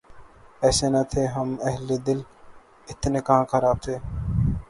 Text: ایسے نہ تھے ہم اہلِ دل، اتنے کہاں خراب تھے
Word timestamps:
ایسے 0.61 0.87
نہ 0.93 1.01
تھے 1.11 1.23
ہم 1.35 1.49
اہلِ 1.67 1.89
دل، 2.05 2.19
اتنے 2.87 3.19
کہاں 3.27 3.45
خراب 3.51 3.77
تھے 3.83 3.95